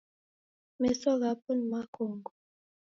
Meso 0.81 1.09
ghapo 1.21 1.49
ni 1.55 1.65
makongo 1.71 2.31